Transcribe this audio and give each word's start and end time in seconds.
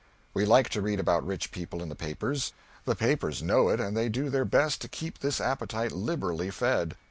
We 0.33 0.45
like 0.45 0.67
to 0.69 0.81
read 0.81 0.99
about 0.99 1.27
rich 1.27 1.51
people 1.51 1.83
in 1.83 1.89
the 1.89 1.95
papers; 1.95 2.53
the 2.85 2.95
papers 2.95 3.43
know 3.43 3.69
it, 3.69 3.79
and 3.79 3.95
they 3.95 4.09
do 4.09 4.31
their 4.31 4.45
best 4.45 4.81
to 4.81 4.87
keep 4.87 5.19
this 5.19 5.39
appetite 5.39 5.91
liberally 5.91 6.49
fed. 6.49 6.97